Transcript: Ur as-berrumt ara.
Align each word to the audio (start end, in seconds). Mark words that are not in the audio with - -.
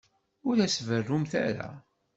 Ur 0.47 0.57
as-berrumt 0.65 1.33
ara. 1.47 1.69